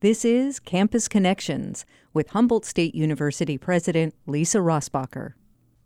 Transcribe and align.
This 0.00 0.24
is 0.24 0.60
Campus 0.60 1.08
Connections 1.08 1.84
with 2.14 2.28
Humboldt 2.28 2.64
State 2.64 2.94
University 2.94 3.58
President 3.58 4.14
Lisa 4.28 4.58
Rossbacher. 4.58 5.32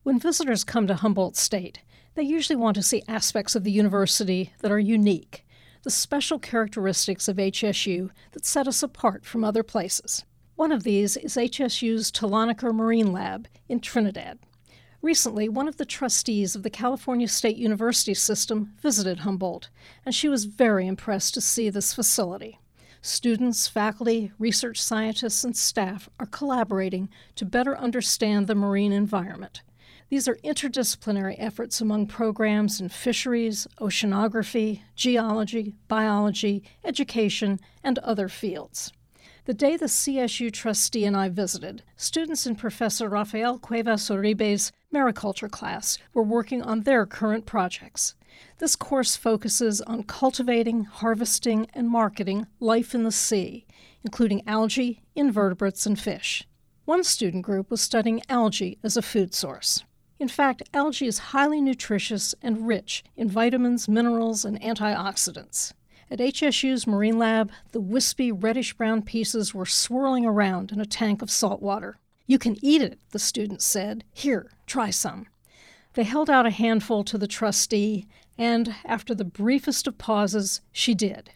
When 0.03 0.19
visitors 0.19 0.65
come 0.65 0.87
to 0.87 0.97
Humboldt 0.97 1.35
State, 1.35 1.79
they 2.15 2.23
usually 2.23 2.57
want 2.57 2.75
to 2.75 2.83
see 2.83 3.03
aspects 3.09 3.55
of 3.55 3.65
the 3.65 3.71
university 3.71 4.53
that 4.59 4.71
are 4.71 4.79
unique, 4.79 5.47
the 5.83 5.91
special 5.91 6.39
characteristics 6.39 7.27
of 7.27 7.39
HSU 7.39 8.11
that 8.33 8.45
set 8.45 8.69
us 8.69 8.83
apart 8.83 9.25
from 9.25 9.45
other 9.45 9.63
places. 9.63 10.27
One 10.57 10.73
of 10.73 10.83
these 10.83 11.17
is 11.17 11.37
HSU's 11.37 12.13
Telonicher 12.13 12.75
Marine 12.75 13.13
Lab 13.15 13.49
in 13.67 13.81
Trinidad. 13.81 14.41
Recently, 15.01 15.49
one 15.49 15.69
of 15.69 15.79
the 15.79 15.87
trustees 15.87 16.55
of 16.55 16.65
the 16.65 16.69
California 16.69 17.29
State 17.29 17.57
University 17.57 18.13
system 18.13 18.75
visited 18.79 19.21
Humboldt, 19.21 19.71
and 20.05 20.15
she 20.15 20.29
was 20.29 20.45
very 20.45 20.87
impressed 20.87 21.33
to 21.33 21.41
see 21.41 21.71
this 21.71 21.95
facility. 21.95 22.59
Students, 23.05 23.67
faculty, 23.67 24.31
research 24.39 24.81
scientists, 24.81 25.43
and 25.43 25.57
staff 25.57 26.09
are 26.21 26.27
collaborating 26.27 27.09
to 27.35 27.45
better 27.45 27.77
understand 27.77 28.47
the 28.47 28.55
marine 28.55 28.93
environment. 28.93 29.63
These 30.09 30.29
are 30.29 30.37
interdisciplinary 30.45 31.35
efforts 31.37 31.81
among 31.81 32.07
programs 32.07 32.81
in 32.81 32.91
fisheries, 32.91 33.67
oceanography, 33.81 34.83
geology, 34.95 35.75
biology, 35.89 36.63
education, 36.85 37.59
and 37.83 37.99
other 37.99 38.29
fields. 38.29 38.93
The 39.45 39.55
day 39.55 39.77
the 39.77 39.87
CSU 39.87 40.53
trustee 40.53 41.05
and 41.05 41.17
I 41.17 41.29
visited, 41.29 41.83
students 41.97 42.47
in 42.47 42.55
Professor 42.55 43.09
Rafael 43.09 43.59
Cuevas 43.59 44.09
Uribe's 44.09 44.71
mariculture 44.95 45.51
class 45.51 45.99
were 46.15 46.23
working 46.23 46.63
on 46.63 46.83
their 46.83 47.07
current 47.07 47.45
projects. 47.45 48.15
This 48.59 48.77
course 48.77 49.17
focuses 49.17 49.81
on 49.81 50.05
cultivating, 50.05 50.85
harvesting, 50.85 51.67
and 51.75 51.89
marketing 51.89 52.47
life 52.61 52.95
in 52.95 53.03
the 53.03 53.11
sea, 53.11 53.67
including 54.05 54.47
algae, 54.47 55.03
invertebrates, 55.17 55.87
and 55.87 55.99
fish. 55.99 56.47
One 56.85 57.03
student 57.03 57.45
group 57.45 57.69
was 57.69 57.81
studying 57.81 58.23
algae 58.29 58.79
as 58.85 58.97
a 58.97 59.03
food 59.03 59.35
source. 59.35 59.83
In 60.21 60.29
fact, 60.29 60.63
algae 60.73 61.09
is 61.09 61.19
highly 61.19 61.61
nutritious 61.61 62.33
and 62.43 62.69
rich 62.69 63.03
in 63.17 63.29
vitamins, 63.29 63.89
minerals, 63.89 64.45
and 64.45 64.61
antioxidants. 64.61 65.73
At 66.13 66.19
HSU's 66.19 66.87
Marine 66.87 67.19
Lab, 67.19 67.51
the 67.71 67.81
wispy 67.81 68.31
reddish 68.31 68.75
brown 68.75 69.01
pieces 69.01 69.55
were 69.55 69.65
swirling 69.65 70.27
around 70.27 70.71
in 70.71 70.79
a 70.79 70.85
tank 70.85 71.23
of 71.23 71.31
salt 71.31 71.63
water. 71.63 71.97
You 72.27 72.39
can 72.39 72.63
eat 72.63 72.83
it, 72.83 72.99
the 73.13 73.19
student 73.19 73.63
said. 73.63 74.05
Here, 74.13 74.51
try 74.67 74.91
some. 74.91 75.25
They 75.95 76.03
held 76.03 76.29
out 76.29 76.45
a 76.45 76.51
handful 76.51 77.03
to 77.05 77.17
the 77.17 77.27
trustee, 77.27 78.07
and 78.37 78.75
after 78.85 79.15
the 79.15 79.25
briefest 79.25 79.87
of 79.87 79.97
pauses, 79.97 80.61
she 80.71 80.93
did. 80.93 81.31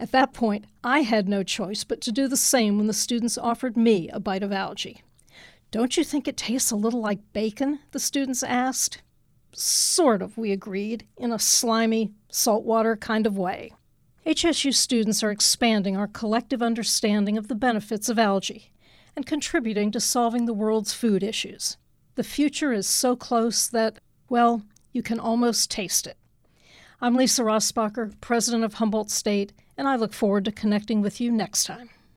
At 0.00 0.12
that 0.12 0.32
point, 0.32 0.64
I 0.82 1.00
had 1.00 1.28
no 1.28 1.42
choice 1.42 1.84
but 1.84 2.00
to 2.00 2.10
do 2.10 2.26
the 2.26 2.38
same 2.38 2.78
when 2.78 2.86
the 2.86 2.94
students 2.94 3.36
offered 3.36 3.76
me 3.76 4.08
a 4.08 4.20
bite 4.20 4.42
of 4.42 4.52
algae. 4.52 5.02
Don't 5.70 5.98
you 5.98 6.02
think 6.02 6.26
it 6.26 6.38
tastes 6.38 6.70
a 6.70 6.76
little 6.76 7.02
like 7.02 7.20
bacon? 7.34 7.80
the 7.90 8.00
students 8.00 8.42
asked. 8.42 9.02
Sort 9.52 10.22
of, 10.22 10.38
we 10.38 10.50
agreed, 10.50 11.06
in 11.18 11.30
a 11.30 11.38
slimy, 11.38 12.14
saltwater 12.30 12.96
kind 12.96 13.26
of 13.26 13.36
way. 13.36 13.74
HSU 14.26 14.72
students 14.72 15.22
are 15.22 15.30
expanding 15.30 15.98
our 15.98 16.06
collective 16.06 16.62
understanding 16.62 17.36
of 17.36 17.48
the 17.48 17.54
benefits 17.54 18.08
of 18.08 18.18
algae 18.18 18.72
and 19.14 19.26
contributing 19.26 19.90
to 19.90 20.00
solving 20.00 20.46
the 20.46 20.54
world's 20.54 20.94
food 20.94 21.22
issues. 21.22 21.76
The 22.14 22.24
future 22.24 22.72
is 22.72 22.86
so 22.86 23.16
close 23.16 23.68
that, 23.68 23.98
well, 24.30 24.62
you 24.92 25.02
can 25.02 25.20
almost 25.20 25.70
taste 25.70 26.06
it. 26.06 26.16
I'm 27.02 27.16
Lisa 27.16 27.42
Rossbacher, 27.42 28.18
president 28.22 28.64
of 28.64 28.74
Humboldt 28.74 29.10
State, 29.10 29.52
and 29.76 29.86
I 29.86 29.96
look 29.96 30.14
forward 30.14 30.46
to 30.46 30.52
connecting 30.52 31.02
with 31.02 31.20
you 31.20 31.30
next 31.30 31.64
time. 31.64 31.90